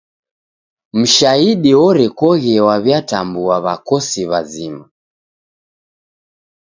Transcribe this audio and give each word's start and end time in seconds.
Mshahidi 0.99 1.71
orekoghe 1.87 2.55
waw'itambua 2.67 3.55
w'akosi 3.63 4.21
w'azima. 4.29 4.85